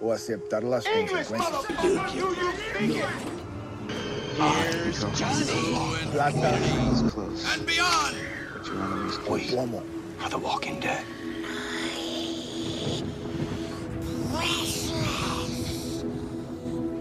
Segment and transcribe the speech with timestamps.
[0.00, 1.50] o aceptar las consecuencias.
[6.12, 6.58] Plata
[7.52, 8.16] and beyond.
[9.28, 9.82] o plomo.
[10.20, 11.04] are the walking dead.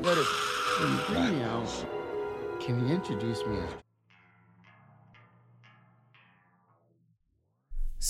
[0.05, 0.27] Eres
[2.59, 3.82] Can you introduce me as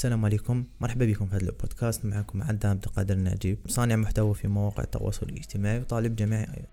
[0.04, 0.63] السلام عليكم.
[0.81, 2.05] مرحبا بكم في هذا البودكاست.
[2.05, 6.68] معكم عدى عبد القادر النجيب صانع محتوى في مواقع التواصل الاجتماعي وطالب جامعي أيضا.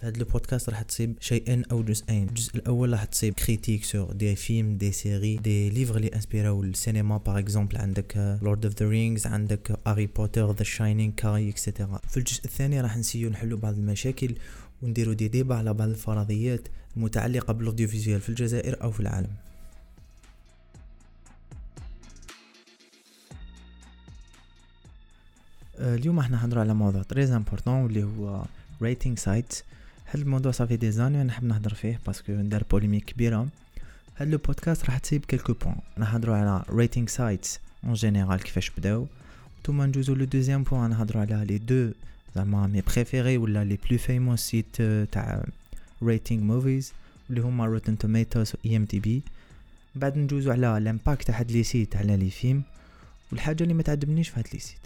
[0.00, 2.28] في هذا البودكاست راح تصيب شيئين أو جزئين.
[2.28, 6.62] الجزء الأول راح تصيب critiques sur des films des séries des livres اللي inspir او
[6.62, 11.62] السينما par exemple عندك Lord of the Rings عندك Harry Potter The Shining Carrie et
[11.62, 14.34] cetera في الجزء الثاني راح نسيو نحلو بعض المشاكل
[14.82, 19.30] ونديرو دي ديبا على بعض الفرضيات المتعلقة بال audiovisuel في الجزائر أو في العالم.
[25.78, 28.44] آه، اليوم إحنا حنهضروا على موضوع très important واللي هو
[28.82, 29.64] rating sites
[30.10, 33.48] هاد الموضوع ça fait des années نحب نهضر فيه parce que ندار polémique كبيرة.
[34.16, 39.06] هاد le podcast راح تسيب quelques points نهضروا على rating sites en général كيفاش بداو.
[39.66, 41.92] ثم ندوزو le deuxième point نهضروا على les deux
[42.38, 45.44] زعما mes préférés ولا les plus fameux sites تاع
[46.02, 46.92] rating movies
[47.30, 49.22] اللي هما Rotten Tomatoes و IMDb
[49.94, 52.62] بعد ندوزو على ال impact تاع هاد les sites على les films.
[53.32, 54.78] والحاجة اللي ما تعجبنيش في هاد les sites.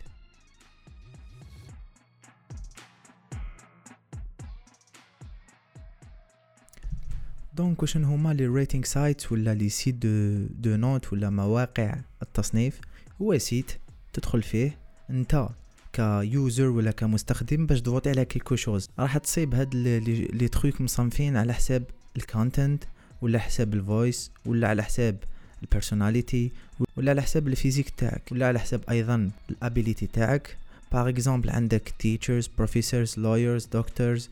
[7.55, 12.81] donc وشن هما les rating sites ولا les sites de de notes ولا مواقع التصنيف؟
[13.23, 13.73] هو site
[14.13, 14.79] تدخل فيه
[15.11, 15.49] انت
[15.93, 18.89] ك user ولا كمستخدم باش تفوتي على quelques choses.
[18.99, 21.83] راح تصيب هاد les trucs مصنفين على حساب
[22.17, 22.85] ال content
[23.23, 25.17] ولا حساب ال voice ولا على حساب
[25.63, 26.51] ال personality
[26.97, 30.57] ولا على حساب ال physique تاعك ولا على حساب أيضا ال ability تاعك.
[30.93, 34.23] par exemple عندك teachers professors lawyers doctors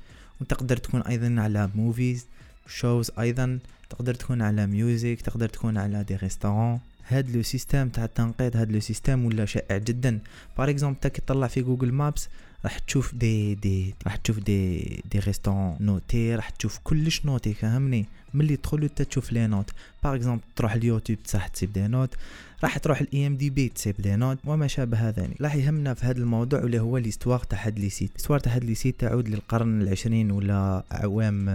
[0.41, 2.27] وتقدر تكون أيضا على movies
[2.69, 3.59] shows أيضا
[3.91, 6.81] تقدر تكون على music تقدر تكون على des restaurants
[7.13, 10.19] هاد le système تاع التنقيط هاد le système ولا شائع جدا.
[10.59, 12.29] par exemple تاك تطلع في Google Maps
[12.65, 14.79] راح تشوف دي دي راح تشوف des
[15.13, 19.71] des restaurants notés راح تشوف كلش noté فهمني ملي تدخل تشوف les notes
[20.05, 22.15] par exemple تروح اليوتيوب تصح تسيب des notes
[22.63, 25.41] راح تروح ال IMDb تسيب des notes وما شابه ذلك.
[25.41, 28.11] راح يهمنا في هذا الموضوع اللي هو l'histoire تاع هاد les sites.
[28.17, 31.49] l'histoire تاع هاد les sites تعود للقرن العشرين ولا أعوام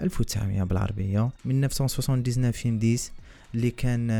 [0.00, 1.30] 1900 بالعربية.
[1.44, 3.12] من 1979 فيلم Dix
[3.54, 4.10] اللي كان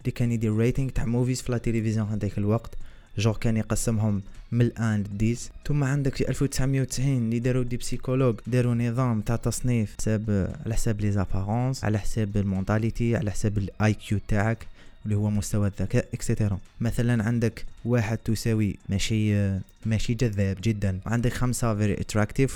[0.00, 2.74] اللي كان يدير rating تاع movies في la télévision هذاك الوقت.
[3.18, 5.50] جور كان يقسمهم من ال un لل dix.
[5.66, 11.00] ثم عندك في 1990 اللي داروا des psychologues داروا نظام تاع تصنيف حساب على حساب
[11.00, 14.66] les apparences على حساب ال mentalité على حساب ال IQ تاعك
[15.04, 19.50] اللي هو مستوى الذكاء et cetera مثلا عندك واحد تساوي ماشي
[19.86, 21.00] ماشي جذاب جدا.
[21.06, 22.52] وعندك خمسة very attractive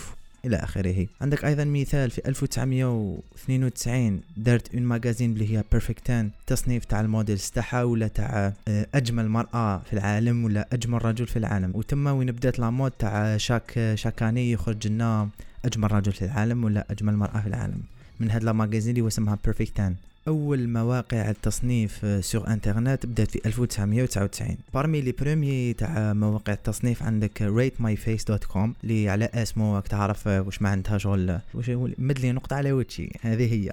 [0.47, 1.07] إلى آخره.
[1.21, 7.39] عندك أيضا مثال في 1992 دارت une magazine اللي هي Perfect 10 تصنيف تاع الموديل
[7.39, 11.73] تاعها ولا تاع آه، أجمل مرأة في العالم ولا أجمل رجل في العالم.
[11.75, 15.29] وتما وين بدات la mode تاع chaque chaque année يخرج لنا
[15.65, 17.83] أجمل رجل في العالم ولا أجمل مرأة في العالم.
[18.21, 19.95] من هاد la magazine اللي هو اسمها Perfect 10
[20.29, 27.43] أول مواقع التصنيف sur internet بدأت في 1999 parmi les premiers تاع مواقع التصنيف عندك
[27.43, 33.11] ratemyface.com اللي على اسمه تعرف واش معناتها شغل واش مدلي نقطة على وجهي.
[33.21, 33.73] هذه هي.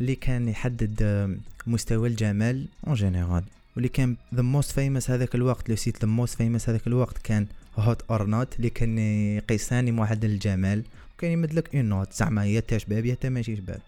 [0.00, 1.02] اللي كان يحدد
[1.66, 3.42] مستوى الجمال en général
[3.76, 7.46] واللي كان the most famous هذاك الوقت le site the most famous هذاك الوقت كان
[7.76, 10.82] Hot or Not اللي كان يقيس ثاني معدل الجمال
[11.16, 13.80] وكان يمدلك une note زعما يا شباب يا ماشي شباب.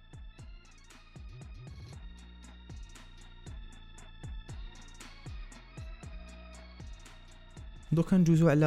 [7.93, 8.67] دوكا نجوزو على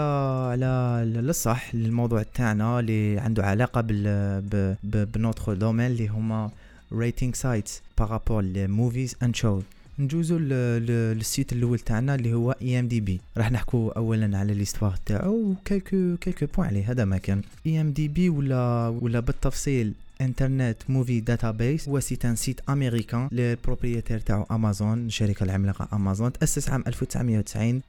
[0.51, 6.51] على للصح للموضوع تاعنا اللي عنده علاقة بال ب notre domaine اللي هما
[6.93, 9.63] rating sites par rapport ل movies and shows
[9.99, 15.58] نجوزو لل site الأول تاعنا اللي هو IMDb راح نحكو اولا على l'histoire تاعو و
[15.58, 17.41] quelques quelques points عليه هذا ما كان.
[17.65, 24.45] IMDb ولا ولا بالتفصيل Internet Movie Database هو site un site américain لل propriétaire تاعو
[24.51, 27.81] امازون الشركة العملاقة امازون تأسس عام 1990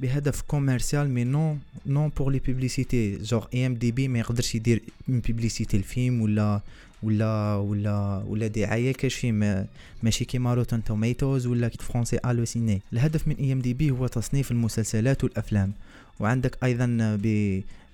[0.00, 5.76] بهدف commercial mais non non pour les publicités genre IMDb ما يقدرش يدير من publicité
[5.76, 6.60] الفيلم ولا
[7.02, 9.66] ولا ولا ولا دعاية كاش فيلم
[10.02, 15.72] ماشي كيما Rotten Tomatoes ولا français AlloCiné الهدف من IMDb هو تصنيف المسلسلات والأفلام.
[16.20, 16.86] وعندك أيضا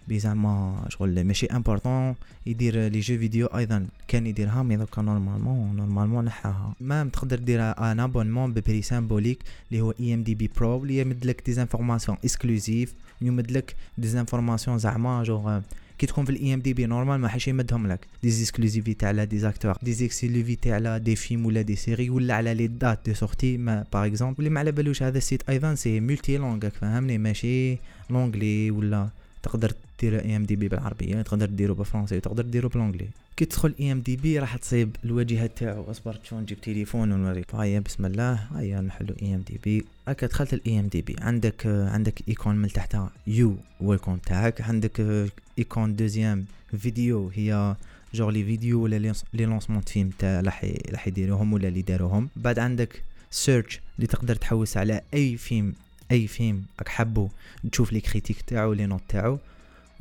[0.08, 2.14] بزعما شغل ماشي important
[2.46, 7.60] يدير les jeux vidéo أيضا كان يديرها mais دوكا normalement normalement نحاها même تقدر دير
[7.60, 9.38] un abonnement ب prix symbolique
[9.70, 15.22] اللي هو IMDb Pro اللي يمد لك des informations exclusives يمد لك des informations زعما
[15.22, 15.60] جوغ
[15.98, 19.76] كي تكون في ال IMDb normal ما حيش يمدهم لك des exclusivités على des acteurs
[19.82, 23.84] des exclusivités على des films ولا des séries ولا على les dates de sortie mais
[23.92, 27.78] par exemple واللي ما على بالوش هذا ال site أيضا c'est multilingue فهمني ماشي
[28.10, 29.08] l'anglais ولا
[29.46, 34.56] تقدر دير IMDb بالعربية تقدر ديرو بالفرنسي تقدر ديرو بال anglais كي تدخل IMDb راح
[34.56, 37.54] تصيب الواجهه تاعو اصبر شلون نجيب تليفون ونوريك.
[37.54, 38.34] هيا بسم الله.
[38.34, 43.10] هيا نحلو IMDb هكا دخلت ال IMDb عندك عندك icône من تحتها.
[43.26, 44.60] you welcome تاعك.
[44.60, 45.28] عندك
[45.58, 46.44] icône deuxième
[46.78, 47.30] vidéo.
[47.34, 47.76] هي
[48.14, 52.28] genre les vidéos ولا les lancements film تاع راح يديروهم ولا اللي داروهم.
[52.36, 55.74] بعد عندك search اللي تقدر تحوس على أي فيلم
[56.10, 57.28] أي فيلم راك حبو
[57.72, 59.38] تشوف les critiques تاعو les notes تاعو.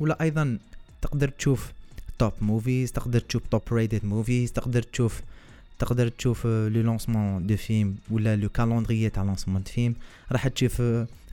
[0.00, 0.58] ولا أيضا
[1.02, 1.72] تقدر تشوف
[2.18, 5.20] top movies تقدر تشوف top rated movies تقدر تشوف
[5.78, 9.94] تقدر تشوف le lancement de film ولا le calendrier تاع lancement de film
[10.32, 10.80] راح تشوف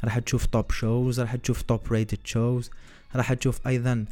[0.03, 2.69] راح تشوف top shows راح تشوف top rated shows
[3.15, 4.05] راح تشوف أيضا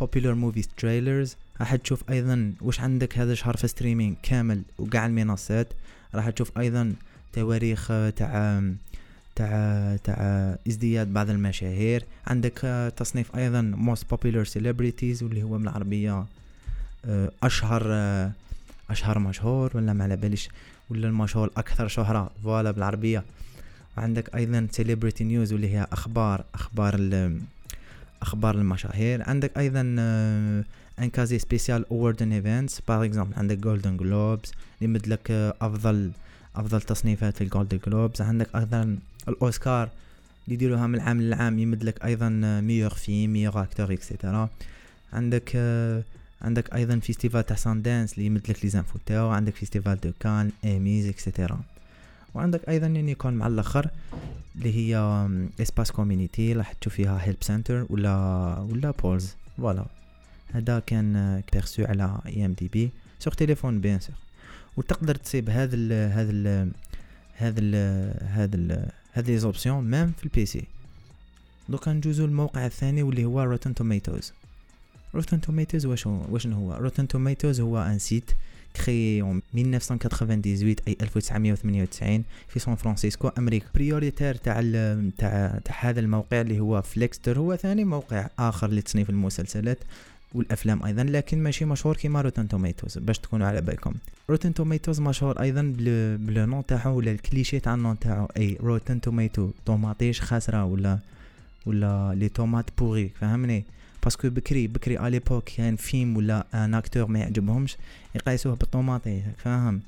[0.00, 1.30] popular movies trailers.
[1.60, 5.68] راح تشوف أيضا واش عندك هذا الشهر في streaming كامل وقاع المنصات.
[6.14, 6.94] راح تشوف أيضا
[7.32, 8.62] تواريخ تاع
[9.38, 12.04] تاع تاع ازدياد بعض المشاهير.
[12.26, 16.24] عندك آه، تصنيف أيضا most popular celebrities واللي هو من العربية
[17.04, 18.32] آه، أشهر آه،
[18.90, 20.48] أشهر مشهور ولا ما على باليش
[20.90, 22.30] ولا المشهور أكثر شهرة.
[22.44, 23.24] voilà بالعربية.
[23.96, 26.94] وعندك أيضا celebrity news واللي هي أخبار أخبار
[28.22, 29.22] أخبار المشاهير.
[29.22, 29.80] عندك أيضا
[30.98, 34.52] une case spéciale awards and events par exemple عندك Golden Globes
[34.82, 35.30] اللي لك
[35.60, 36.10] أفضل
[36.56, 39.88] أفضل تصنيفات في ال Golden Globes عندك أيضا الأوسكار
[40.44, 42.28] اللي يديروها من العام للعام يمد لك أيضا
[42.60, 44.48] meilleur film meilleur acteur et cetera
[45.12, 45.56] عندك
[46.42, 50.50] عندك أيضا festival تاع Sundance اللي يمد لك les infos تاعو عندك Festival de Cannes
[50.64, 51.60] Emmys et cetera
[52.34, 53.90] وعندك أيضا يعني يكون مع الآخر
[54.56, 54.96] اللي هي
[55.60, 58.14] espace community راح تشوف فيها help center ولا
[58.70, 59.86] ولا polls voilà
[60.52, 64.16] هذا كان aperçu على IMDb sur téléphone bien sûr
[64.76, 66.72] وتقدر تصيب هذا ال هذا ال
[67.34, 67.60] هذا
[68.20, 70.64] هذا هذه les options même في ال PC.
[71.68, 74.32] دوكا نجوزو الموقع الثاني واللي هو Rotten Tomatoes
[75.14, 78.30] Rotten Tomatoes واش واش هو؟ Rotten Tomatoes هو un site
[78.76, 83.66] créé en 1998 اي 1998 في سان فرانسيسكو أمريكا.
[83.74, 84.60] propriétaire تاع
[85.18, 89.78] تاع هذا الموقع اللي هو Flixster هو ثاني موقع آخر لتصنيف المسلسلات.
[90.34, 93.94] والأفلام أيضا لكن ماشي مشهور كيما Rotten Tomatoes باش تكونوا على بالكم.
[94.30, 95.74] Rotten Tomatoes مشهور أيضا
[96.18, 98.28] ب le nom تاعو ولا الكليشي تاع ال nom تاعو.
[98.36, 100.98] أي Rotten Tomato طوماطيش خاسرة ولا
[101.66, 103.64] ولا les tomates pourries فهمني؟
[104.04, 107.76] parce que بكري بكري à l'époque كان فيلم ولا un acteur ما يعجبهمش
[108.14, 109.80] يقيسوه بالطوماطي فاهم؟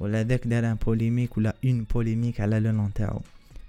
[0.00, 3.20] ولا ذاك دار un polémique ولا une polémique على le nom تاعو.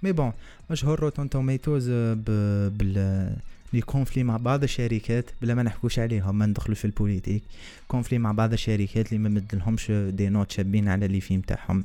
[0.02, 0.32] mais bon
[0.70, 3.36] مشهور Rotten Tomatoes بال
[3.72, 7.42] les conflits مع بعض الشركات بلا ما نحكوش عليهم ما ندخلو في ال politique.
[7.88, 11.84] conflits مع بعض الشركات اللي ما مدلهمش des notes شابين على les films تاعهم.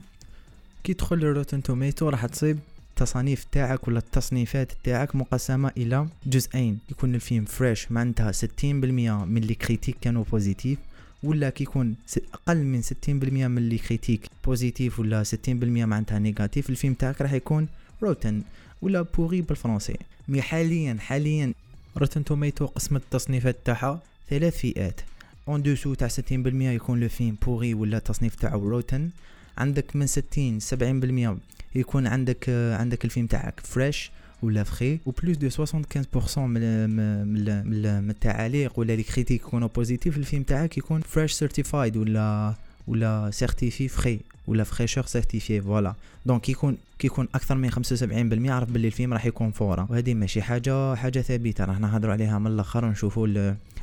[0.83, 2.59] كي تدخل ل Rotten Tomatoes راح تصيب
[2.89, 6.79] التصانيف تاعك ولا التصنيفات تاعك مقسمة إلى جزئين.
[6.91, 10.79] يكون الفيلم fresh معناتها ستين بالمية من les critiques كانوا positives
[11.23, 11.95] ولا كيكون
[12.33, 17.21] أقل من ستين بالمية من les critiques positives ولا ستين بالمية معناتها négatives الفيلم تاعك
[17.21, 17.67] راح يكون
[18.03, 18.41] rotten
[18.81, 19.97] ولا pourri بالفرنسي.
[20.27, 21.53] mais حاليا حاليا
[21.97, 25.01] Rotten Tomatoes قسمت التصنيفات تاعها ثلاث فئات.
[25.47, 29.09] en dessous تاع 60% يكون le film pourri ولا التصنيف تاعو rotten
[29.57, 31.39] عندك من 60 70%
[31.75, 38.09] يكون عندك عندك الفيلم تاعك fresh ولا frais و plus de 75% من من من
[38.09, 42.53] التعاليق ولا les critiques يكونوا positives الفيلم تاعك يكون fresh certified ولا
[42.87, 45.93] ولا certifié frais ولا fraîcheur certifiée voilà
[46.25, 50.95] donc كيكون كيكون أكثر من 75% عرف باللي الفيلم راح يكون فورا وهذه ماشي حاجة
[50.95, 53.27] حاجة ثابته راح نهضروا عليها من الآخر ونشوفوا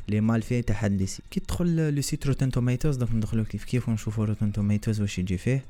[0.07, 3.63] les méfaits تاع هاد les sites كي تدخل le site Rotten Tomatoes donc ندخلوا كيف
[3.63, 5.63] كيف ونشوفوا Rotten Tomatoes واش يجي فيه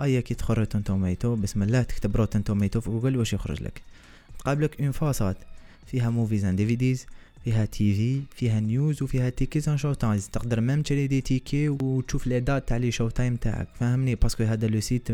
[0.00, 3.82] ايا كي تدخل Rotten Tomatoes بسم الله تكتب Rotten Tomatoes في جوجل واش يخرج لك
[4.38, 5.36] تقابلك une façade
[5.86, 7.06] فيها Movies and DVDs
[7.44, 12.40] فيها TV فيها News وفيها Tickets and Showtimes تقدر même تشري دي تيكي وتشوف les
[12.40, 13.68] dates تاع les showtimes تاعك.
[13.80, 15.10] فهمني؟ parce que هذا le site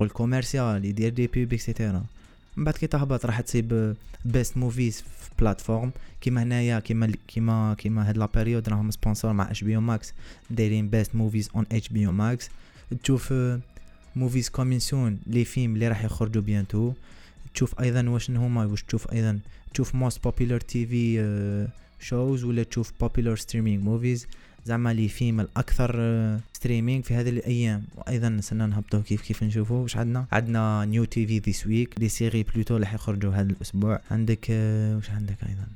[0.00, 2.04] ال commercial يدير des pubs et cetera
[2.56, 3.94] من بعد كي تهبط راح تصيب
[4.24, 9.50] best movies في plateforme كيما هنايا كيما كيما كيما هاد la période راهم sponsors مع
[9.50, 10.12] HBO Max
[10.50, 12.50] دايرين best movies on HBO Max
[13.02, 13.34] تشوف
[14.16, 16.92] movies coming soon les films اللي راح يخرجوا bientôt
[17.54, 19.38] تشوف أيضا واش هما واش تشوف أيضا
[19.74, 21.68] تشوف most popular TV
[22.00, 24.26] shows ولا تشوف popular streaming movies
[24.66, 25.90] زعما les films الأكثر
[26.52, 27.84] streaming في هذه الأيام.
[27.96, 32.42] وأيضا نستنى نهبطوا كيف كيف نشوفوا واش عندنا؟ عندنا new TV this week les séries
[32.42, 34.00] plutôt اللي حيخرجوا هذا الأسبوع.
[34.10, 35.66] عندك آه، واش عندك أيضا؟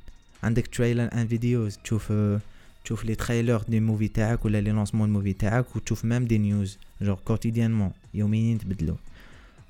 [0.43, 2.41] عندك trailers and videos تشوف آه،
[2.85, 6.79] تشوف les trailers des movies تاعك ولا les lancements movies تاعك وتشوف même des news
[7.03, 8.97] جور quotidiennement يوميا تبدلوا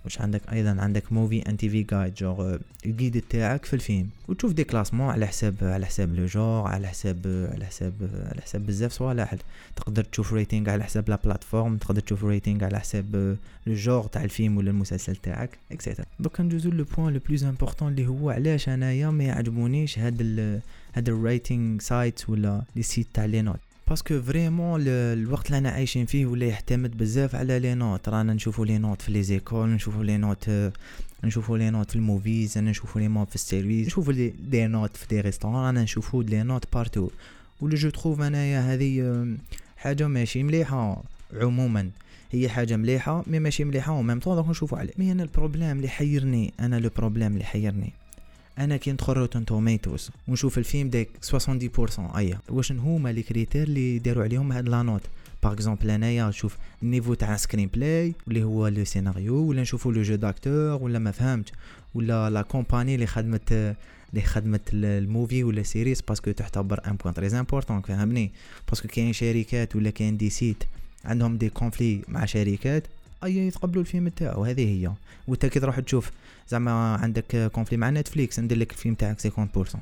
[0.04, 4.09] واش عندك أيضا عندك movie and TV guide جور ال guide تاعك في الفيلم.
[4.28, 7.92] وتشوف des classements على حساب على حساب le genre على حساب على حساب
[8.30, 9.35] على حساب بزاف صوالح.
[9.76, 14.25] تقدر تشوف rating على حساب la plateforme تقدر تشوف rating على حساب le genre تاع
[14.25, 18.30] الفيلم ولا المسلسل تاعك et cetera دوكا ندوزو le point le plus important اللي هو
[18.30, 20.23] علاش أنايا ما يعجبونيش هاد
[20.94, 23.61] هاد ال rating sites ولا les sites تاع les notes
[23.92, 28.34] parce que vraiment الوقت اللي أنا عايشين فيه ولا يعتمد بزاف على les notes رانا
[28.34, 30.50] نشوفوا les notes في les écoles نشوفوا les notes
[31.25, 34.66] نشوفوا les notes في ال movies أنا نشوفوا les notes في ال services نشوفوا les
[34.66, 37.11] notes في des restaurants رانا نشوفوا les notes partout
[37.61, 39.26] ولا je trouve انايا هذه
[39.76, 41.02] حاجة ماشي مليحه
[41.40, 41.90] عموما
[42.30, 45.28] هي حاجة مليحه mais ماشي مليحه و même temps donc نشوفوا عليه mais أنا ال
[45.28, 47.92] problème اللي حيرني أنا le problème اللي حيرني
[48.59, 52.38] أنا كي ندخل Rotten Tomatoes ونشوف الفيلم ديك 70% أيا.
[52.49, 55.02] واش هما les critères اللي داروا عليهم هاد la note؟
[55.42, 60.02] par exemple أنايا نشوف ال niveau تاع screenplay اللي هو le scénario ولا نشوفوا le
[60.02, 61.50] jeu d'acteur ولا ما فهمت
[61.94, 66.96] ولا la compagnie اللي خدمت اللي خدمت ال movie ولا series parce que تعتبر un
[66.96, 68.30] point très important فهمني؟
[68.68, 70.64] parce que كاين شركات ولا كاين des sites
[71.04, 72.85] عندهم des conflits مع شركات
[73.25, 74.92] اي يتقبلوا الفيلم تاعو هذه هي.
[75.28, 76.11] وانت كي تروح تشوف
[76.52, 79.76] زعما عندك conflit مع Netflix ندير لك الفيلم تاعك 50%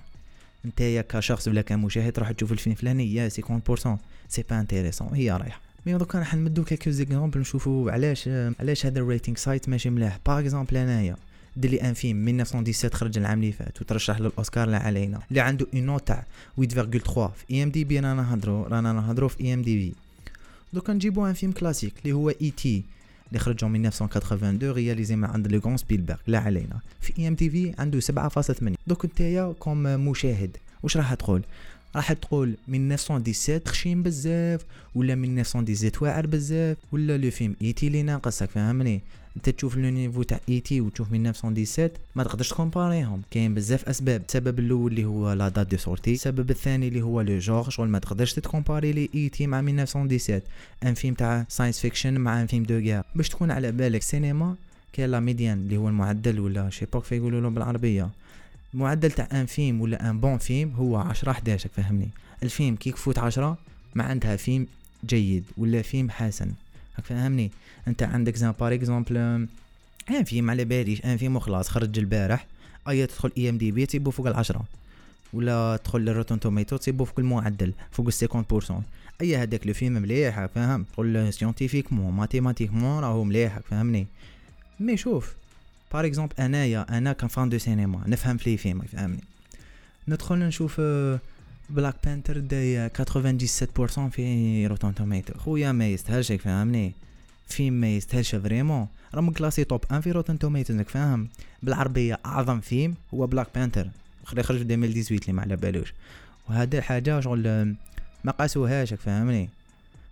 [0.64, 3.88] انت كشخص ولا كمشاهد تروح تشوف الفيلم فلاني يا 50%
[4.28, 5.60] c'est pas intéressant هي رايحة.
[5.86, 8.28] mais دوكا راح نمدو quelques exemples نشوفوا علاش
[8.60, 11.16] علاش هذا ال rating site ماشي مليح par exemple أنايا.
[11.56, 15.20] دير لي un film 1917 خرج العام اللي فات وترشح للاوسكار لا علينا.
[15.30, 16.24] اللي عنده une note تاع
[16.60, 16.66] 8.3
[17.14, 19.94] في IMDb رانا نهضرو رانا نهضرو في IMDb
[20.72, 22.82] دوكا نجيبو un film classique اللي هو E.T.
[23.30, 26.80] اللي خرج 1982 réalisé من عند le Spielberg لا علينا.
[27.00, 31.42] في IMDb عنده 7.8 donc نتايا comme مشاهد واش راح تقول؟
[31.96, 37.86] راح تقول 1917 خشين بزاف ولا 1917 واعر بزاف ولا le film E.T.
[37.86, 39.00] اللي ناقصك فهمني؟
[39.36, 40.80] انت تشوف le niveau تاع E.T.
[40.80, 43.22] وتشوف 1917 ما تقدرش تكومباريهم.
[43.30, 44.22] كاين بزاف أسباب.
[44.28, 47.88] السبب الأول اللي هو la date de sortie السبب الثاني اللي هو le genre شغل
[47.88, 49.46] ما تقدرش تكومباري لي E.T.
[49.46, 50.40] مع 1917
[50.84, 54.54] un film تاع science fiction مع un film de guerre باش تكون على بالك سينما
[54.92, 58.10] كاين la médiane اللي هو المعدل ولا شي بوك يقولوا له بالعربية.
[58.74, 62.08] المعدل تاع un film ولا un bon film هو 10 11 فهمني.
[62.42, 63.58] الفيلم كي يفوت 10
[63.94, 64.66] ما عندها فيلم
[65.06, 66.52] جيد ولا فيلم حسن.
[67.00, 67.50] فهمني
[67.88, 69.16] انت عندك زعما par exemple
[70.10, 72.46] un film على باليش ان فيلم وخلاص خرج البارح
[72.88, 74.64] اي تدخل اي ام دي بي تيبو فوق العشرة.
[75.32, 78.82] ولا تدخل لل Rotten Tomatoes تصيبو فوق المعدل فوق ال cinquante pourcent.
[79.20, 84.06] أي هذاك le film مليح فاهم؟ تقول scientifiquement mathématiquement راهو مليح فهمني
[84.80, 85.34] mais شوف
[85.92, 89.20] par exemple انايا أنا ك fan de cinéma نفهم في les films فهمني
[90.08, 90.80] ندخل نشوف
[91.70, 92.92] Black Panther داي 97%
[94.10, 96.92] في Rotten Tomatoes خويا ما يستاهلش فهمني؟
[97.48, 101.28] فيلم ما يستاهلش vraiment راه من classé top un في Rotten Tomatoes راك فاهم؟
[101.62, 103.88] بالعربية أعظم فيلم هو Black Panther
[104.24, 105.94] خلي خرج في 2018 اللي ما على بالوش
[106.48, 107.74] وهذا حاجة شغل
[108.24, 109.48] ما قاسوهاش فهمني؟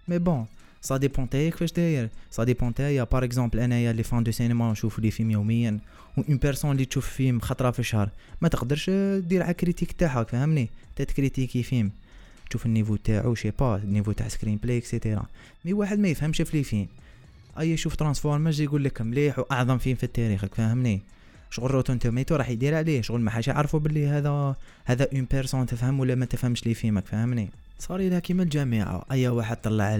[0.09, 0.47] mais bon.
[0.81, 4.73] ça dépend تاعي كيفاش داير ça dépend تاعي par exemple انايا les fans de cinéma
[4.73, 5.78] نشوف les films يوميا
[6.16, 8.11] و une personne اللي تشوف فيلم خطرة في الشهر.
[8.40, 11.90] ما تقدرش دير على critique تاعها فهمني؟ تتكريتيكي فيلم
[12.50, 15.26] تشوف ال niveau تاعو je sais pas ال niveau تاع screenplay et cetera
[15.64, 16.88] mais واحد ما يفهمش في les films
[17.58, 21.02] أي شوف Transformers يقول لك مليح وأعظم فيلم في التاريخ فاهمني
[21.50, 23.02] شغل Rotten Tomatoes راح يدير عليه.
[23.02, 26.97] شغل ما حاش يعرفوا باللي هذا هذا une personne تفهم ولا ما تفهمش les films
[26.97, 29.97] راك فاهمني؟ صار لها كيما الجامعة أي واحد طلع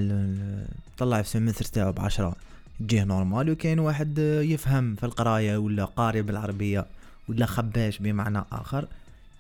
[0.99, 2.37] طلع في ال semestre تاعو بعشرة
[2.81, 6.87] يجيه normal وكاين واحد يفهم في القراية ولا قاري بالعربية
[7.28, 8.88] ولا خباش بمعنى آخر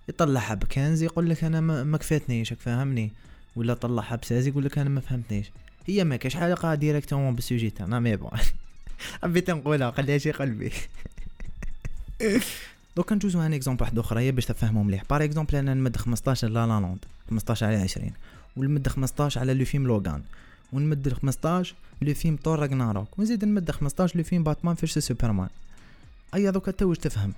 [0.08, 3.10] يطلعها ب quinze يقول لك أنا ما كفاتنيش فاهمني؟
[3.56, 5.50] ولا طلعها ب seize يقول لك أنا ما فهمتنيش.
[5.86, 8.30] هي ما كاش علاقة directement بال sujet تاعنا mais bon.
[9.22, 10.72] حبيت نقولها في قلبي.
[12.96, 15.02] دوكا نجوزو un exemple واحد أخرى باش تفهموا مليح.
[15.10, 18.10] par exemple أنا نمد 15 La La Land 15 على 20
[18.56, 20.22] ونمد 15 على le film Logan
[20.72, 25.48] ونمد 15 le film Thor Ragnarok ونزيد نمد 15 le film Batman versus Superman.
[26.34, 27.32] ايا دوكا انت واش تفهم؟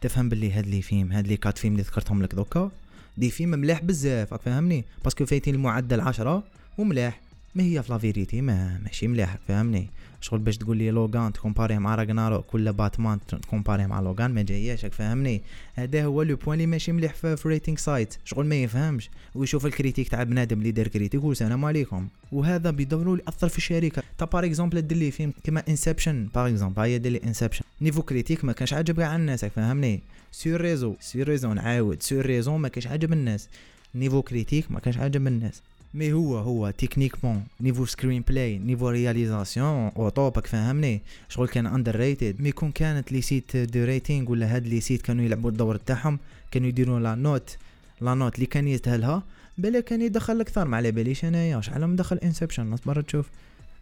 [0.00, 2.70] تفهم باللي هاد les films هاد les quatre films اللي ذكرتهم لك دوكا؟
[3.18, 6.42] des films مليح بزاف فاهمني parce que فايتين المعدل 10
[6.78, 7.20] وملاح
[7.56, 9.88] ما هي في la vérité؟ ما ماشي مليح فهمني.
[10.20, 14.84] شغل باش تقول لي Logan تكومباري مع Ragnarok ولا باتمان تكومباري مع Logan ما جاياش
[14.84, 15.42] راك فاهمني
[15.74, 18.14] هذا هو le point اللي ماشي مليح في, rating site.
[18.24, 19.10] شغل ما يفهمش.
[19.34, 22.08] ويشوف ال critique تاع بنادم اللي دار critique ويقول السلام عليكم.
[22.32, 24.02] وهذا بضروري يأثر في الشركة.
[24.18, 28.02] تا par exemple دير les films كيما Inception par exemple هيا دير لي Inception niveau
[28.02, 32.02] critique ما كانش عاجب كاع الناس راك فاهمني sur réseaux sur réseaux نعاود.
[32.02, 33.48] sur réseaux ما كانش عاجب الناس.
[33.94, 35.62] niveau critique ما كانش عاجب الناس.
[35.96, 42.40] mais هو هو techniquement niveau screenplay niveau réalisation au top راك فهمني شغل كان underrated
[42.40, 46.18] mais كون كانت les sites de rating ولا هاد les sites كانوا يلعبوا الدور تاعهم
[46.50, 47.56] كانوا يديروا la note
[48.00, 49.22] la note اللي كان يستاهلها
[49.58, 51.60] بلا كان يدخل أكثر ما على باليش أنايا.
[51.60, 53.26] شحال مدخل Inception ناس برا تشوف.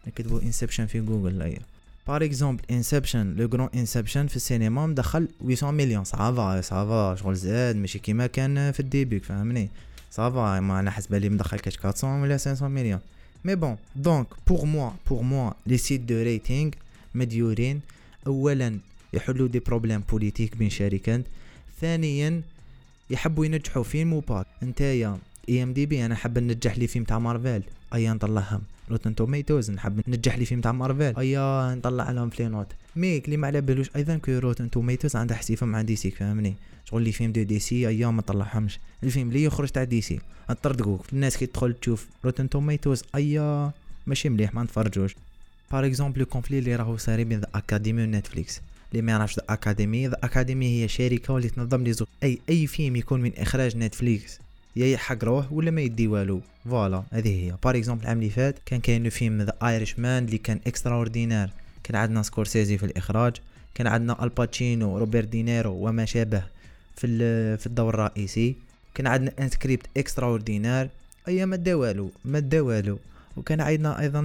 [0.07, 1.59] نكتبوا Inception في جوجل أيا.
[2.07, 6.03] par exemple Inception le grand Inception في السينما مدخل 800 مليون.
[6.03, 9.69] ça va ça va شغل زاد ماشي كيما كان في ال début فهمني؟
[10.15, 12.99] ça va ما أنا حسب لي مدخل كاش 400 ولا 500 مليون
[13.45, 16.71] mais bon donc pour moi pour moi les sites de rating
[17.15, 17.81] مديورين
[18.27, 18.79] اولا
[19.13, 21.21] يحلوا des problèmes politiques بين شركات
[21.81, 22.41] ثانيا
[23.09, 25.17] يحبوا ينجحوا فيلم وباك نتايا
[25.49, 28.61] IMDb أنا حاب ننجح les films تاع مارفل ايا نطلعهم
[28.91, 33.37] Rotten Tomatoes نحب ننجح les films تاع مارفل أيا نطلع لهم في note mais اللي
[33.37, 33.89] ما على بالوش.
[33.95, 38.07] أيضا que Rotten Tomatoes عندها حسيفة مع DC فهمني؟ شغل les films de DC أيا
[38.07, 38.79] ما طلعهمش.
[39.03, 43.71] الفيلم اللي يخرج تاع DC نطردقوك الناس كي تدخل تشوف Rotten Tomatoes أيا
[44.07, 45.15] ماشي مليح ما نتفرجوش.
[45.71, 48.61] par exemple ال conflit اللي راهو صاري بين The Academy و Netflix
[48.91, 52.67] اللي ما يعرفش The Academy The Academy هي شركة اللي تنظم لي زوج اي أي
[52.67, 54.39] فيلم يكون من إخراج Netflix
[54.75, 56.41] يا يحق روح ولا ما يدي والو.
[56.65, 57.55] voilà هذه هي.
[57.63, 61.49] par exemple العام اللي فات كان كاين فيلم The Irishman اللي كان extraordinaire
[61.83, 63.33] كان عندنا سكورسيزي في الإخراج
[63.75, 66.43] كان عندنا Al Pacino روبرت دينيرو وما شابه
[66.95, 67.07] في
[67.57, 68.55] في الدور الرئيسي.
[68.95, 70.89] كان عندنا un script extraordinaire
[71.27, 72.99] اي ما دا والو ما دا والو.
[73.37, 74.21] وكان عندنا أيضا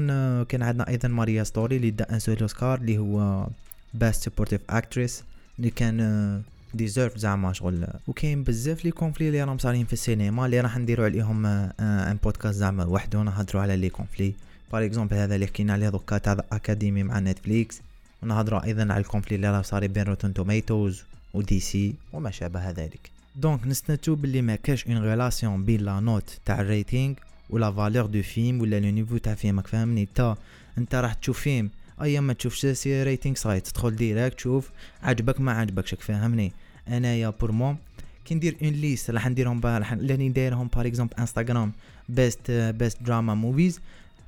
[0.48, 3.46] كان عندنا أيضا Marriage Story اللي دا un seul Oscar اللي هو
[3.94, 5.24] Best Supporting Actress
[5.58, 6.42] اللي كان
[6.74, 7.86] deserve زعما شغل.
[8.08, 11.46] وكاين بزاف les conflits اللي راهم صارين في السينما اللي راح نديرو عليهم
[11.80, 14.34] un podcast زعما وحده نهضروا على les conflits
[14.72, 17.80] par exemple هذا اللي حكينا عليه دوكا تاع Academy مع Netflix
[18.22, 21.02] ونهضروا أيضا على ال conflit اللي راه صار بين Rotten Tomatoes
[21.34, 23.10] و DC وما شابه ذلك.
[23.36, 26.85] donc نستنتجو باللي ما كاش une relation بين la note تاع ال rating و la
[26.85, 27.14] valeur du film
[27.50, 30.36] ولا le niveau تاع فيلمك فهمني تا
[30.78, 31.70] انت راح تشوف فيلم
[32.02, 34.70] ايا ما تشوفش rating site تدخل direct تشوف
[35.02, 36.52] عجبك ما عجبكش فاهمني؟
[36.90, 37.76] أنايا pour moi
[38.24, 41.72] كي ندير une liste راح نديرهم راح لأني دايرهم par exemple Instagram
[42.08, 43.80] best best drama movies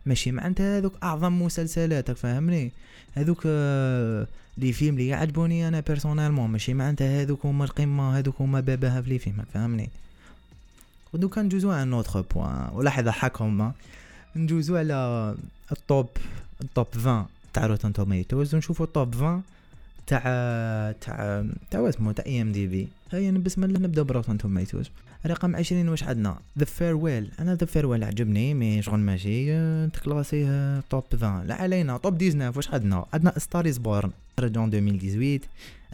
[0.06, 2.72] ماشي معناتها هذوك أعظم مسلسلات راك فاهمني؟
[3.14, 3.46] هذوك
[4.58, 9.10] les films اللي يعجبوني أنا personnellement ماشي معناتها هذوك هما القمة هذوك هما باباها في
[9.10, 9.88] les films فاهمني؟
[11.12, 13.72] ودوكا ندوزو على notre point ولاحظ حقهم
[14.36, 15.34] ندوزو على
[15.72, 16.08] ال top
[16.60, 19.42] ال top 20 تاع Rotten Tomatoes ونشوفو ال top 20
[20.06, 20.20] تاع
[21.00, 24.90] تاع تاع اسمه تاع IMDb هيا بسم الله نبدا ب Rotten Tomatoes
[25.26, 29.46] رقم 20 واش عندنا؟ The Farewell أنا The Farewell عجبني mais شغل ماشي.
[29.88, 31.96] تكلاسيه top 20 لا علينا.
[31.98, 34.10] top 19 واش عندنا؟ عندنا Star Is Born
[34.40, 35.40] خرج 2018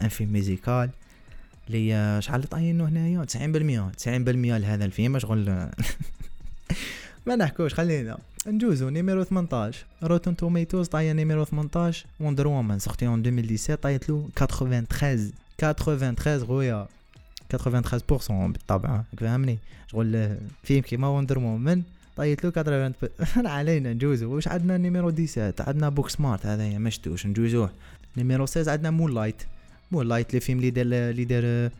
[0.01, 0.89] un film musical
[1.69, 5.19] اللي شحال طاينو هنايا؟ 90% 90% لهذا الفيلم.
[5.19, 5.45] شغل
[7.25, 8.17] ما نحكوش خلينا.
[8.47, 14.29] نجوزو numéro 18 Rotten Tomatoes طايا numéro 18 Wonder Woman sorti en 2017 طايت له
[14.35, 16.87] 93 93 خويا
[17.53, 19.01] 93% بالطبع.
[19.17, 21.81] فهمني؟ شغل فيلم كيما Wonder Woman
[22.17, 22.93] طيت له 80
[23.47, 24.35] علينا نجوزو.
[24.35, 27.71] واش عندنا numéro 17 عندنا Booksmart هذايا ما شتوش نجوزوه.
[28.17, 29.43] numéro 16 عندنا Moonlight
[29.91, 31.71] Moonlight le film اللي دار اللي دار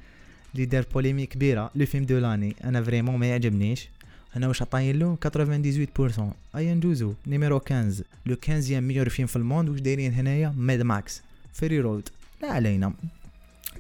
[0.56, 1.72] اللي دار polémique كبيرة.
[1.76, 2.56] le film de l'année.
[2.64, 3.90] أنا vraiment ما يعجبنيش.
[4.36, 6.22] هنا واش عطاين له 98%
[6.56, 7.14] ايا ندوزو.
[7.28, 11.22] numéro 15 le 15 meilleur film في ال monde واش دايرين هنايا؟ Mad Max
[11.54, 12.10] Fury Road
[12.42, 12.94] لا علينا.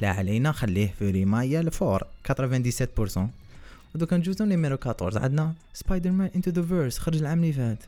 [0.01, 0.51] لا علينا.
[0.51, 2.03] خليه في مايا الفور.
[2.31, 3.19] 97%
[3.95, 7.83] ودوكا ندوزو numéro 14 عندنا Spider-Man Into the Verse خرج العام اللي فات.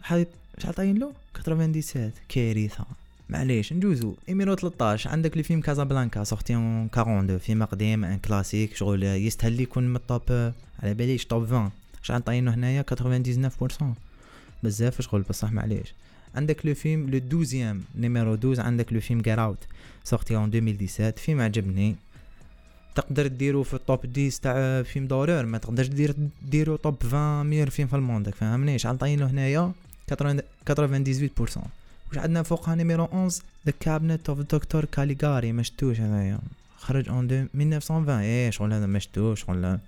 [0.00, 0.26] شحال
[0.58, 1.12] شحال عطاين له؟
[1.44, 2.84] 97 كارثة.
[3.28, 4.14] معليش ندوزو.
[4.28, 9.60] numéro 13 عندك le film Casablanca sorti en 42 فيلم قديم un classique شغل يستاهل
[9.60, 11.70] يكون من ال top على باليش top 20
[12.02, 12.84] شحال طاينو هنايا؟
[13.80, 13.84] 99%
[14.62, 15.94] بزاف شغل بصح معليش.
[16.34, 19.58] عندك le film le douzième numéro 12 عندك le film Get Out
[20.04, 21.96] sorti en 2017 فيلم عجبني.
[22.94, 27.46] تقدر ديرو في ال top 10 تاع film d'horreur ما تقدرش دير ديرو top 20
[27.46, 29.72] meilleurs films في ال monde فهمني شحال طاينو هنايا
[30.12, 31.83] 98%
[32.14, 34.84] واش عندنا فوقها numéro 11 The Cabinet of Dr.
[34.84, 36.38] Caligari ما شفتوش هذايا
[36.76, 39.78] خرج en 1920 إيه شغل هذا ما شفتوش شغل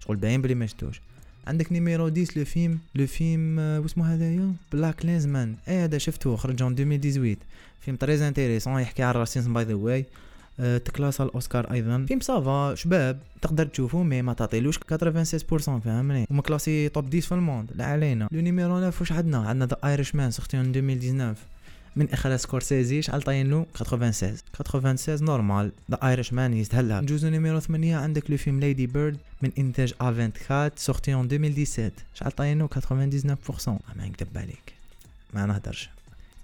[0.00, 1.00] شغل باين بلي ما شفتوش
[1.46, 6.62] عندك numéro 10 le film le film آه، واسمه هذايا BlacKkKlansman إيه هذا شفته خرج
[6.62, 7.36] en 2018
[7.80, 10.06] film très intéressant يحكي على ال racisme by the way
[10.58, 12.04] تكلاس الأوسكار أيضا.
[12.08, 14.80] فيلم ça va شباب تقدر تشوفه mais ما تعطيلوش 96%
[15.58, 18.28] فهمني؟ ومكلاسي top 10 في ال monde لا علينا.
[18.32, 21.34] le numéro 9 واش عندنا؟ عندنا The Irishman en 2019
[21.96, 27.96] من اخراج سكورسيزي شحال طاين له 96 96 normal The Irishman يستاهلها نجوزو numéro 8
[27.96, 33.68] عندك le film Lady Bird من إنتاج A24 sorti en 2017 شحال طاين له 99%
[33.68, 34.72] ما نكذب عليك.
[35.34, 35.90] ما نهدرش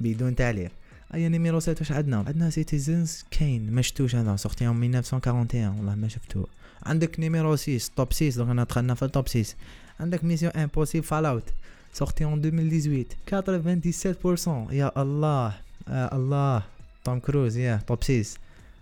[0.01, 0.71] بدون تعليق.
[1.15, 5.95] اي numéro 7 واش عندنا؟ عندنا Citizen Kane ما شفتوش هذا sorti en 1941 والله
[5.95, 6.47] ما شفتو
[6.83, 9.55] عندك numéro 6 top 6 donc أنا دخلنا في ال top 6
[10.01, 11.49] عندك Mission Impossible Fallout
[11.93, 15.55] sorti en 2018 97% يا الله
[15.89, 16.63] آه الله
[17.05, 18.25] توم كروز يا top 6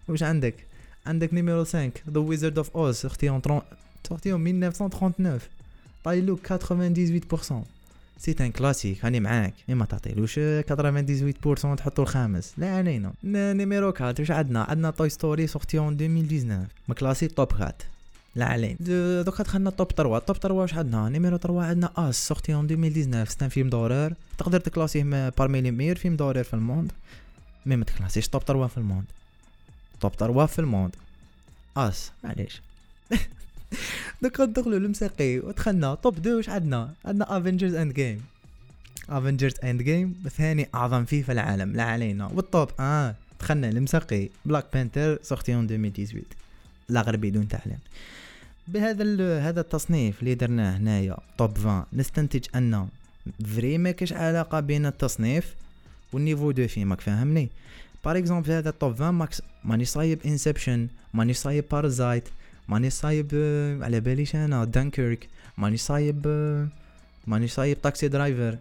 [0.09, 0.55] واش عندك
[1.07, 3.63] عندك numéro 5 The Wizard of Oz sorti en 30
[4.09, 5.41] sorti en 1939
[6.05, 7.53] طايلو 98%
[8.19, 10.43] c'est un classique هاني معاك ما تعطيلوش 98%
[11.77, 17.29] تحطو الخامس لا علينا numéro 4 واش عندنا عندنا Toy Story sorti en 2019 مكلاسي
[17.29, 17.75] top 4
[18.45, 18.77] علين
[19.25, 23.31] دوكا دخلنا top 3 top 3 واش عندنا؟ numéro 3 عندنا Us sorti en 2019
[23.31, 26.93] c'est un film d'horreur تقدر تكلاسيه parmi les meilleurs films d'horreur في ال monde.
[27.67, 28.29] mais ما تكلاسيش.
[28.29, 29.05] top 3 في ال monde.
[30.01, 30.97] top 3 في ال monde.
[31.77, 32.13] Us.
[32.25, 32.63] معليش.
[34.23, 35.95] دوكا ندخلو للمساقي ودخلنا.
[35.95, 38.25] top 2 واش عندنا؟ عندنا Avengers Endgame
[39.09, 41.73] Avengers Endgame ثاني أعظم فيلم في العالم.
[41.73, 42.27] لا علينا.
[42.27, 46.23] وال top آه دخلنا للمساقي Black Panther sorti en 2018
[46.89, 47.79] لا غير بدون تعليق.
[48.69, 52.89] بهذا هذا التصنيف اللي درناه هنايا top 20 نستنتج أن
[53.55, 55.55] vraiment ما كاش علاقة بين التصنيف
[56.13, 57.49] وال niveau du film اك فاهمني؟
[58.05, 62.29] par exemple هذا top 20 ماكس ماني صايب Inception ماني صايب Parasite
[62.69, 65.29] ماني صايب آه، على باليش أنا دانكيرك
[65.59, 66.69] ماني صايب آه،
[67.27, 68.57] ماني صايب Taxi Driver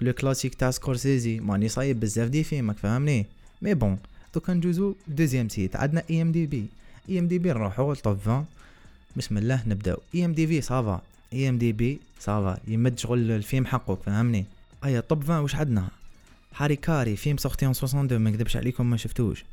[0.00, 3.26] le classique تاع سكورسيزي ماني صايب بزاف des films اك فاهمني؟
[3.62, 3.98] mais bon
[4.34, 6.66] دوكا ندوزو deuxième site عندنا اي ام دي بي
[7.08, 8.46] اي ام دي بي نروحو ل top 20
[9.16, 11.00] بسم الله نبداو IMDb ça va
[11.32, 14.44] IMDb ça va يمد شغل الفيلم حقك فهمني؟
[14.84, 15.88] أيا top 20 واش عندنا؟
[16.56, 19.44] Harakiri film sorti en 62 ما نكذبش عليكم ما شفتوش.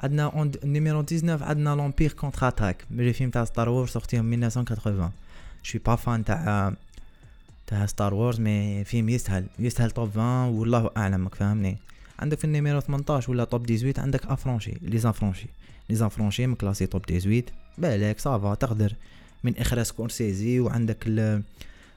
[0.00, 4.34] عندنا en numéro 19 عندنا L'Empire contre-attaque من les films تاع Star Wars sorti en
[4.34, 5.10] 1980
[5.62, 6.74] je suis pas fan تاع
[7.66, 9.46] تاع Star Wars mais فيلم يستاهل.
[9.58, 11.76] يستاهل top 20 والله أعلم فهمني؟
[12.18, 15.46] عندك في ال numéro 18 ولا top 18 عندك Affranchis Les Affranchis
[15.90, 17.44] Les Affranchis مكلاسي top 18
[17.78, 18.92] بالك ça va تقدر
[19.44, 21.42] من إخراج سكورسيزي وعندك ال...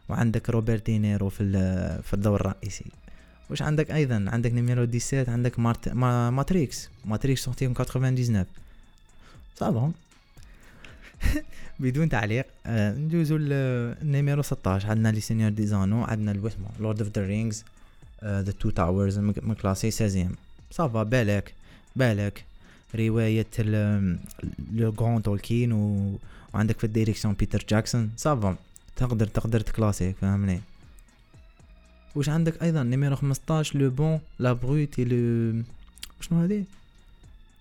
[0.10, 1.44] وعندك روبرت دينيرو في
[2.04, 2.86] في الدور الرئيسي.
[3.50, 5.90] واش عندك أيضا؟ عندك numéro 17 عندك مارت...
[5.90, 6.30] ما...
[6.30, 6.90] Matrix.
[7.06, 8.46] Matrix sorti 99
[9.56, 9.92] ça va.
[11.80, 17.02] بدون تعليق آه ندوزو ال numéro 16 عندنا Le Seigneur des anneaux عندنا الوسمو Lord
[17.02, 17.64] of the Rings
[18.24, 20.28] The Two Towers مكلاسي 16
[20.72, 21.54] ça va بالك
[21.96, 22.44] بالك.
[22.96, 23.48] رواية
[24.74, 26.14] le grand Tolkien و...
[26.54, 28.12] وعندك في ال direction بيتر جاكسون.
[28.18, 28.56] ça va
[28.96, 30.62] تقدر تقدر تكلاسي فهمني؟
[32.16, 35.64] واش عندك أيضا numéro 15 Le Bon la Brute le
[36.22, 36.64] شنو هادي؟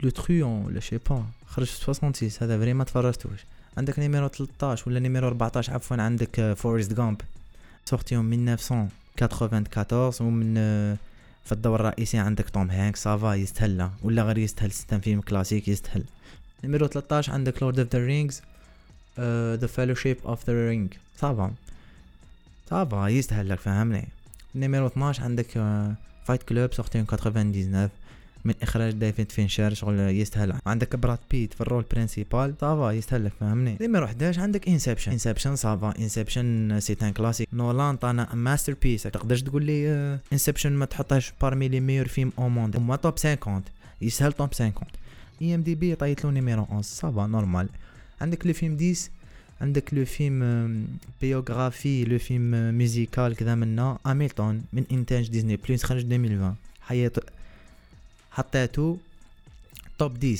[0.02, 1.24] le Truand ولا je sais pas.
[1.46, 3.40] خرج في 66 هذا vraiment ما تفرجتوش.
[3.76, 7.20] عندك numéro 13 ولا numéro 14 عفوا عندك Forrest Gump
[7.84, 10.54] sorti 1994 ومن
[11.44, 15.20] في الدور الرئيسي عندك توم هانك ça va يستهل ولا غير يستهل c'est un film
[15.20, 16.04] classique يستهل.
[16.64, 18.42] نمرو 13 عندك Lord of the Rings
[19.60, 21.52] The Fellowship of the Ring ça va
[22.70, 24.08] ça va يستهل لك فهمني.
[24.54, 25.46] نمرو 12 عندك
[26.24, 27.90] Fight Club sorti 99
[28.44, 32.92] من إخراج ديفيد فينشر شغل يستاهل عندك براد بيت في ال rôle principal ça va
[32.92, 37.48] يستاهل لك فهمني نمرو 11 عندك Inception Inception ça va Inception c'est un classique.
[37.52, 39.88] نولان طانا masterpiece تقدرش تقول لي
[40.32, 43.62] Inception ما تحطهاش parmi les meilleurs films au monde هما top 50
[44.02, 44.72] يسهل top 50
[45.42, 47.68] IMDb طيت له numéro 11 ça va normal
[48.20, 49.10] عندك le film 10
[49.60, 50.86] عندك le film
[51.20, 53.98] biographie le film musical كذا منا.
[54.06, 57.12] هاميلتون من انتاج Disney Plus خرج 2020 حياة
[58.34, 58.96] حطيتو
[59.98, 60.38] top 10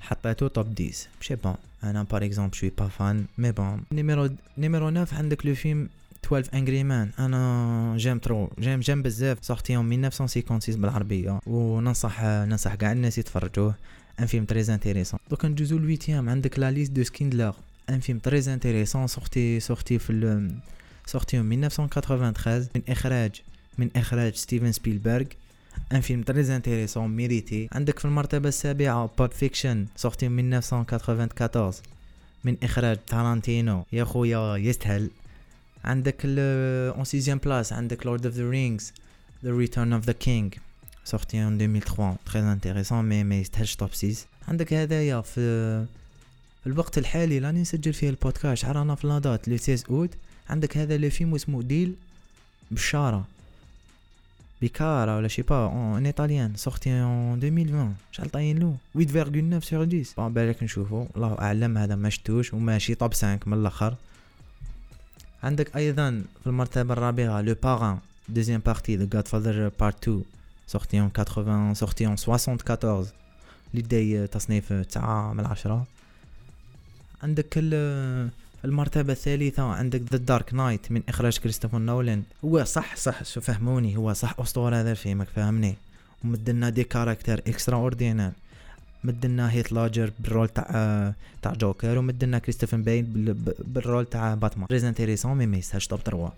[0.00, 4.30] حطيتو top 10 مشي bon أنا par exemple je suis pas fan mais bon numéro
[4.58, 5.88] numéro 9 عندك le film
[6.24, 9.38] 12 Angry Men أنا j'aime trop j'aime j'aime بزاف.
[9.44, 11.40] sorti en 1956 بالعربية.
[11.46, 13.74] وننصح ننصح كاع الناس يتفرجوه.
[14.20, 17.54] un film très intéressant دوكا ندوزو ال huitième عندك la liste de Schindler
[17.90, 20.50] un film très intéressant sorti sorti في
[21.06, 23.42] sorti 1993 من اخراج
[23.78, 25.26] من اخراج ستيفن سبيلبرغ
[25.92, 31.72] un film très intéressant mérité عندك في المرتبة السابعة Pulp Fiction sorti من 1994
[32.44, 35.10] من اخراج تارانتينو يا خويا يستهل
[35.84, 38.92] عندك en sixième place عندك Lord of the Rings
[39.44, 40.54] The Return of the King
[41.04, 44.16] sorti en 2003 très intéressant mais ما يستاهلش top 6
[44.48, 45.86] عندك هدايا في
[46.62, 50.10] في الوقت الحالي راني نسجل فيه البودكاست رانا في la date le 16 اوت
[50.50, 51.94] عندك هذا le film اسمه Dil
[52.70, 53.26] Bechara
[54.60, 59.82] بيكارا ولا je sais pas en italien sorti en 2020 شحال طاين له 8.9 sur
[59.82, 63.94] 10 bon بالك نشوفو الله اعلم هذا ما شتوش وماشي top 5 من الآخر
[65.42, 67.98] عندك أيضا في المرتبه الرابعه le parrain
[68.28, 70.22] deuxième partie The Godfather Part 2
[70.66, 73.06] sorti en 80 sorti en 74
[73.74, 75.86] اللي داي تصنيف 9 من 10
[77.22, 77.58] عندك
[78.64, 82.22] المرتبة الثالثة عندك The Dark Knight من إخراج كريستوفر نولان.
[82.44, 85.76] هو صح صح شو فهموني هو صح أسطورة هذا الفيلم فهمني؟
[86.24, 88.32] ومدلنا des caractères extraordinaires
[89.04, 93.04] مدلنا هيث ليدجر بال rôle تاع تاع جوكر ومدلنا كريستوفر باين
[93.58, 94.66] بال rôle تاع باتمان.
[94.70, 96.32] très intéressant mais message top 3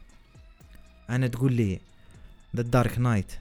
[1.10, 1.78] أنا تقول لي
[2.56, 3.32] The Dark Knight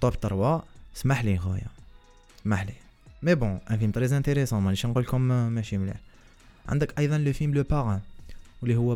[0.00, 0.62] top 3
[0.96, 1.66] اسمح لي خويا
[2.40, 2.72] اسمح لي.
[3.22, 5.96] mais bon un film très intéressant مانيش نقول لكم ماشي مليح.
[6.68, 8.00] عندك أيضا le film le parrain
[8.62, 8.94] واللي هو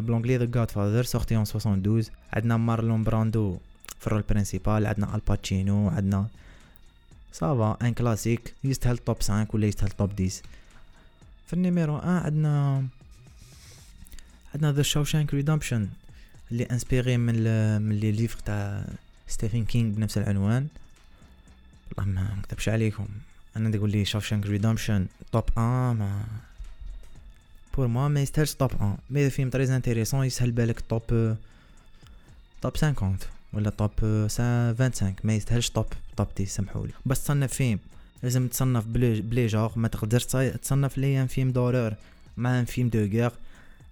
[0.00, 3.58] ب l'anglais The Godfather sorti en 72 عندنا مارلون براندو
[4.00, 6.26] في ال rôle principal عندنا آل باتشينو عندنا
[7.32, 10.28] ça va un classique يستاهل top 5 ولا يستاهل top 10
[11.46, 12.84] في ال numéro 1 عندنا
[14.54, 15.88] عندنا The Shawshank Redemption
[16.52, 17.34] اللي inspiré من
[17.82, 18.84] من les livres تاع
[19.28, 20.66] ستيفن كينغ بنفس العنوان.
[21.98, 23.06] والله ما نكتبش عليكم
[23.56, 26.24] أنا تقول لي Shawshank Redemption top 1 mais
[27.76, 31.36] pour moi ما يستاهلش top 1 mais film très intéressant يسهل بالك top
[32.62, 33.16] top 50
[33.52, 37.78] ولا top 25 ما يستاهلش top top 10 سامحولي بس تصنف فيلم
[38.22, 41.94] لازم تصنف بلي بلي جوغ ما تقدرش تصنف ليا film d'horreur
[42.36, 43.32] مع film de guerre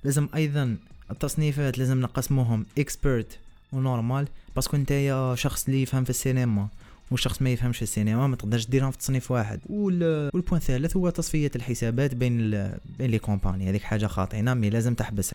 [0.04, 0.76] لازم أيضا
[1.10, 3.38] التصنيفات لازم نقسموهم expert
[3.72, 6.68] و normal parce que نتايا شخص اللي يفهم في السينما
[7.10, 9.60] وشخص ما يفهمش السينما ما تقدرش ديرهم في تصنيف واحد.
[9.68, 12.78] وال point الثالث هو تصفية الحسابات بين ال...
[12.98, 13.70] بين les compagnies.
[13.70, 15.34] هذيك حاجة خاطئة mais لازم تحبسها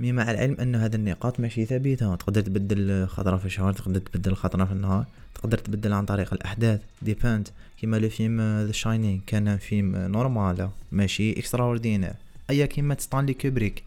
[0.00, 2.14] mais مع العلم أن هذه النقاط ماشي ثابتة.
[2.14, 6.80] تقدر تبدل خطرة في الشهر تقدر تبدل خطرة في النهار تقدر تبدل عن طريق الأحداث.
[7.02, 7.48] dépend
[7.80, 12.12] كيما le film The Shining كان فيلم normal ماشي extraordinaire
[12.50, 13.82] ايا كيما ستانلي كوبريك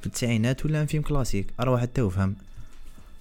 [0.00, 2.34] في التسعينات ولا film classique أروح توفهم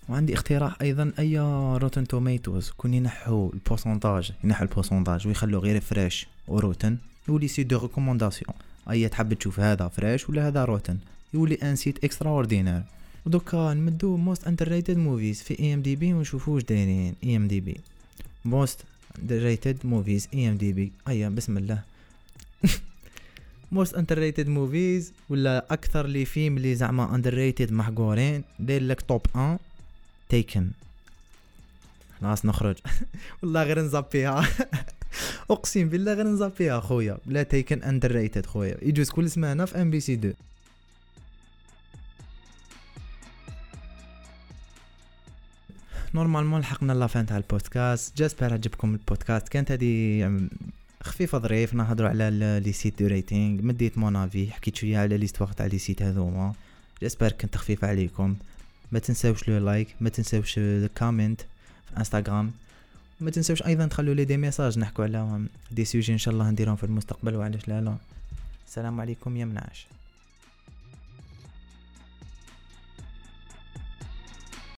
[0.09, 1.39] وعندي اقتراح أيضا أي
[1.77, 6.97] Rotten Tomatoes كون ينحو ال pourcentage ينحو ال pourcentage ويخلو غير fresh و rotten
[7.29, 8.53] يولي site de recommandation.
[8.91, 10.97] أي تحب تشوف هذا fresh ولا هذا rotten
[11.33, 12.83] يولي un site extraordinaire
[13.25, 17.15] ودوكا نمدو most underrated movies في IMDb ونشوفو واش دايرين.
[17.23, 17.77] اي ام دي بي
[18.45, 18.79] موست
[19.31, 21.81] ريتد موفيز اي ام دي بي أيا بسم الله.
[23.71, 29.59] most underrated movies ولا أكثر les films اللي زعما underrated محقورين؟ داير لك top 1
[30.31, 30.71] Taken
[32.21, 32.75] خلاص نخرج.
[33.41, 34.47] والله غير نزابيها
[35.51, 38.77] أقسم بالله غير نزابيها خويا بلا Taken underrated خويا.
[38.81, 40.33] يجوز كل سمانه في MBC 2
[46.13, 48.17] normalement لحقنا la fin تاع البودكاست.
[48.17, 49.49] j'espère عجبكم البودكاست.
[49.49, 50.31] كانت هذه
[51.03, 51.73] خفيفة ظريف.
[51.73, 53.61] نهضروا على les sites de rating.
[53.61, 56.53] مديت mon avis حكيت شوية على l'histoire تاع les sites هذوما.
[57.01, 58.35] j'espère كنت خفيفة عليكم.
[58.91, 62.51] ما تنساوش le like ما تنساوش ال comment في انستغرام
[63.21, 65.41] ما تنساوش أيضا تخلوا لي des messages نحكوا على
[65.71, 67.95] des sujets إن شاء الله نديرهم في المستقبل وعلاش لا لا.
[68.67, 69.87] السلام عليكم يا منعش.